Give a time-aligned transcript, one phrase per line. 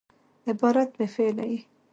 [0.49, 1.59] عبارت بې فعله يي.